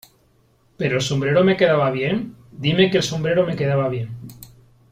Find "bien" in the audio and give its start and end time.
1.91-2.35, 3.87-4.17